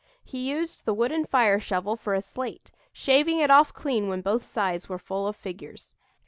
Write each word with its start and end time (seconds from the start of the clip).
He 0.23 0.49
used 0.49 0.85
the 0.85 0.95
wooden 0.95 1.25
fire 1.25 1.59
shovel 1.59 1.95
for 1.95 2.15
a 2.15 2.21
slate, 2.21 2.71
shaving 2.91 3.37
it 3.37 3.51
off 3.51 3.71
clean 3.71 4.07
when 4.07 4.21
both 4.21 4.41
sides 4.41 4.89
were 4.89 4.97
full 4.97 5.27
of 5.27 5.35
figures. 5.35 5.93